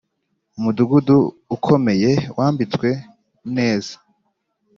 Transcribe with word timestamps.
Umudugudu 0.57 1.17
ukomeye 1.55 2.11
wambitswe 2.37 2.87
neza 3.55 3.93